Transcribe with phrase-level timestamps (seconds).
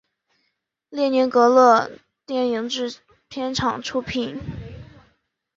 [0.89, 1.91] 列宁格勒
[2.25, 2.95] 电影制
[3.29, 4.41] 片厂出品。